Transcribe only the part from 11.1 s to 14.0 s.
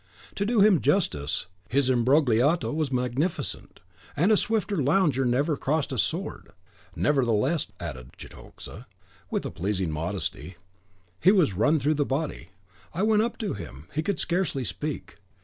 "he was run through the body. I went up to him;